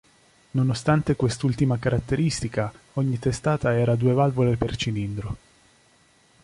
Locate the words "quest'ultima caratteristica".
1.15-2.73